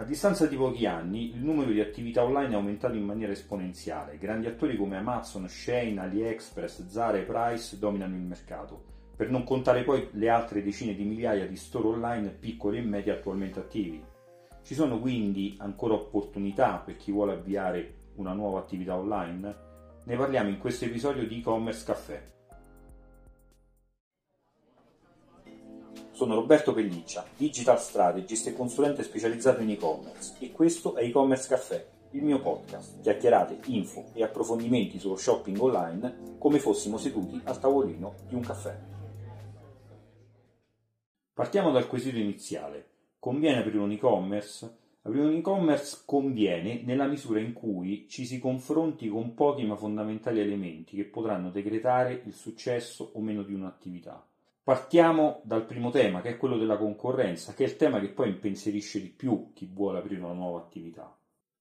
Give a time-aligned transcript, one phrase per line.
[0.00, 4.16] A distanza di pochi anni, il numero di attività online è aumentato in maniera esponenziale.
[4.16, 8.80] Grandi attori come Amazon, Shane, AliExpress, Zara e Price dominano il mercato,
[9.16, 13.10] per non contare poi le altre decine di migliaia di store online piccoli e medi
[13.10, 14.00] attualmente attivi.
[14.62, 19.56] Ci sono quindi ancora opportunità per chi vuole avviare una nuova attività online?
[20.04, 22.22] Ne parliamo in questo episodio di e-commerce caffè.
[26.18, 31.86] Sono Roberto Pelliccia, digital strategist e consulente specializzato in e-commerce e questo è e-commerce caffè,
[32.10, 38.16] il mio podcast, chiacchierate, info e approfondimenti sullo shopping online come fossimo seduti al tavolino
[38.26, 38.76] di un caffè.
[41.32, 42.88] Partiamo dal quesito iniziale.
[43.20, 44.76] Conviene aprire un e-commerce?
[45.02, 50.40] Aprire un e-commerce conviene nella misura in cui ci si confronti con pochi ma fondamentali
[50.40, 54.28] elementi che potranno decretare il successo o meno di un'attività.
[54.68, 58.28] Partiamo dal primo tema, che è quello della concorrenza, che è il tema che poi
[58.28, 61.18] impensierisce di più chi vuole aprire una nuova attività.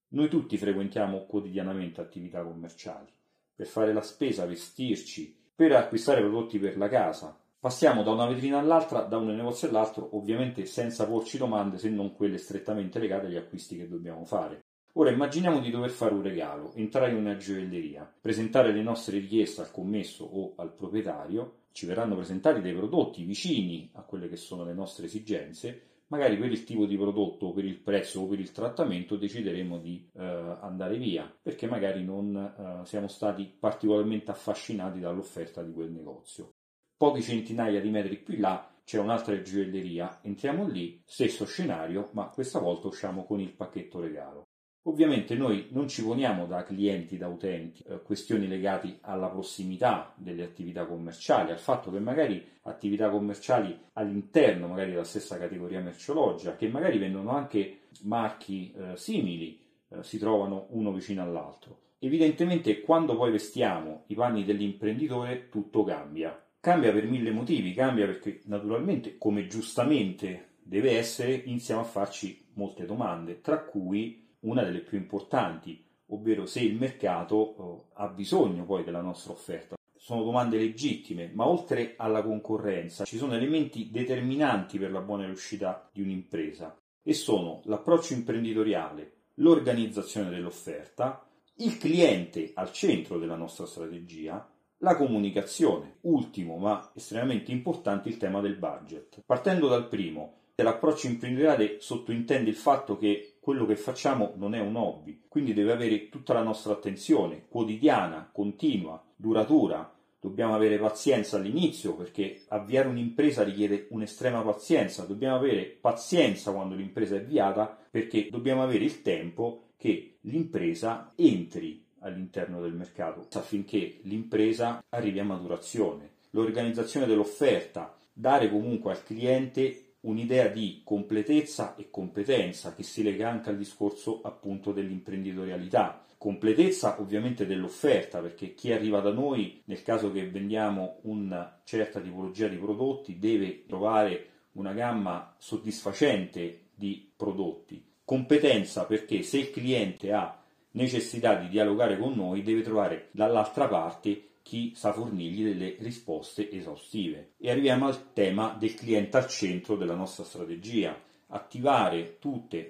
[0.09, 3.07] Noi tutti frequentiamo quotidianamente attività commerciali,
[3.55, 7.39] per fare la spesa, vestirci, per acquistare prodotti per la casa.
[7.57, 12.13] Passiamo da una vetrina all'altra, da un negozio all'altro, ovviamente senza porci domande se non
[12.13, 14.65] quelle strettamente legate agli acquisti che dobbiamo fare.
[14.93, 19.61] Ora immaginiamo di dover fare un regalo, entrare in una gioielleria, presentare le nostre richieste
[19.61, 24.63] al commesso o al proprietario, ci verranno presentati dei prodotti vicini a quelle che sono
[24.63, 28.51] le nostre esigenze, magari per il tipo di prodotto, per il prezzo o per il
[28.51, 30.23] trattamento decideremo di eh,
[30.61, 36.53] andare via perché magari non eh, siamo stati particolarmente affascinati dall'offerta di quel negozio.
[36.97, 42.29] Pochi centinaia di metri più in là c'è un'altra gioielleria, entriamo lì, stesso scenario, ma
[42.29, 44.46] questa volta usciamo con il pacchetto regalo.
[44.87, 50.43] Ovviamente noi non ci poniamo da clienti, da utenti, eh, questioni legate alla prossimità delle
[50.43, 56.69] attività commerciali, al fatto che magari attività commerciali all'interno magari della stessa categoria merceologica, che
[56.69, 61.79] magari vendono anche marchi eh, simili, eh, si trovano uno vicino all'altro.
[61.99, 66.41] Evidentemente quando poi vestiamo i panni dell'imprenditore tutto cambia.
[66.61, 72.85] Cambia per mille motivi, cambia perché naturalmente, come giustamente deve essere, iniziamo a farci molte
[72.85, 78.83] domande, tra cui una delle più importanti, ovvero se il mercato eh, ha bisogno poi
[78.83, 79.75] della nostra offerta.
[79.95, 85.89] Sono domande legittime, ma oltre alla concorrenza ci sono elementi determinanti per la buona riuscita
[85.91, 91.25] di un'impresa e sono l'approccio imprenditoriale, l'organizzazione dell'offerta,
[91.55, 94.47] il cliente al centro della nostra strategia,
[94.81, 99.23] la comunicazione, ultimo ma estremamente importante il tema del budget.
[99.25, 104.75] Partendo dal primo, l'approccio imprenditoriale sottointende il fatto che quello che facciamo non è un
[104.75, 109.93] hobby, quindi deve avere tutta la nostra attenzione quotidiana, continua, duratura.
[110.19, 117.15] Dobbiamo avere pazienza all'inizio perché avviare un'impresa richiede un'estrema pazienza, dobbiamo avere pazienza quando l'impresa
[117.15, 124.83] è avviata perché dobbiamo avere il tempo che l'impresa entri all'interno del mercato affinché l'impresa
[124.89, 126.15] arrivi a maturazione.
[126.31, 133.49] L'organizzazione dell'offerta, dare comunque al cliente un'idea di completezza e competenza che si lega anche
[133.49, 136.05] al discorso appunto dell'imprenditorialità.
[136.17, 142.47] Completezza ovviamente dell'offerta, perché chi arriva da noi, nel caso che vendiamo una certa tipologia
[142.47, 147.83] di prodotti, deve trovare una gamma soddisfacente di prodotti.
[148.03, 150.41] Competenza perché se il cliente ha
[150.71, 157.31] necessità di dialogare con noi, deve trovare dall'altra parte chi sa fornirgli delle risposte esaustive.
[157.37, 160.97] E arriviamo al tema del cliente al centro della nostra strategia,
[161.27, 162.17] attivare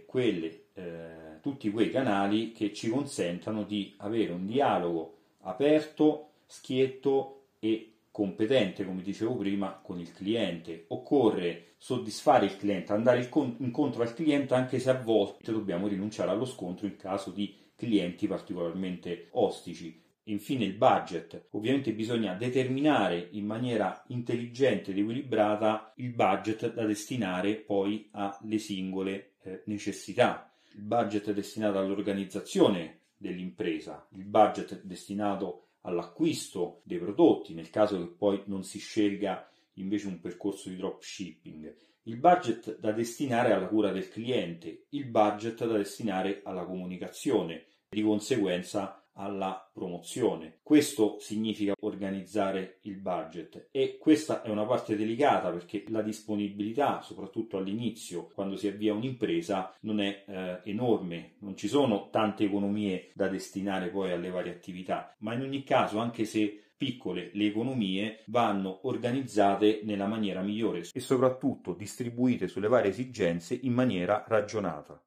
[0.08, 7.92] quelle, eh, tutti quei canali che ci consentano di avere un dialogo aperto, schietto e
[8.10, 10.86] competente, come dicevo prima, con il cliente.
[10.88, 16.46] Occorre soddisfare il cliente, andare incontro al cliente anche se a volte dobbiamo rinunciare allo
[16.46, 21.48] scontro in caso di clienti particolarmente ostici Infine il budget.
[21.52, 29.36] Ovviamente bisogna determinare in maniera intelligente ed equilibrata il budget da destinare poi alle singole
[29.44, 30.52] eh, necessità.
[30.76, 38.44] Il budget destinato all'organizzazione dell'impresa, il budget destinato all'acquisto dei prodotti, nel caso che poi
[38.46, 44.10] non si scelga invece un percorso di dropshipping, il budget da destinare alla cura del
[44.10, 50.60] cliente, il budget da destinare alla comunicazione, di conseguenza alla promozione.
[50.64, 57.58] Questo significa organizzare il budget e questa è una parte delicata perché la disponibilità, soprattutto
[57.58, 63.28] all'inizio, quando si avvia un'impresa, non è eh, enorme, non ci sono tante economie da
[63.28, 68.82] destinare poi alle varie attività, ma in ogni caso, anche se piccole le economie vanno
[68.84, 75.02] organizzate nella maniera migliore e soprattutto distribuite sulle varie esigenze in maniera ragionata.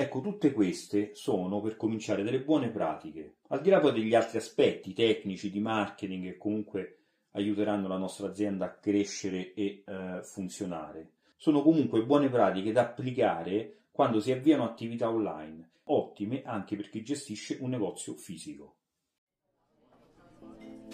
[0.00, 4.38] Ecco, tutte queste sono per cominciare delle buone pratiche, al di là poi degli altri
[4.38, 6.98] aspetti tecnici di marketing che comunque
[7.32, 11.14] aiuteranno la nostra azienda a crescere e eh, funzionare.
[11.34, 17.02] Sono comunque buone pratiche da applicare quando si avviano attività online, ottime anche per chi
[17.02, 18.76] gestisce un negozio fisico.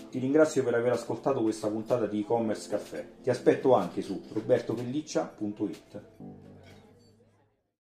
[0.08, 3.06] Ti ringrazio per aver ascoltato questa puntata di e-commerce caffè.
[3.20, 6.53] Ti aspetto anche su robertopelliccia.it.